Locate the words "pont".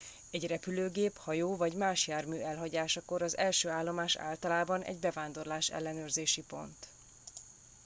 6.41-6.77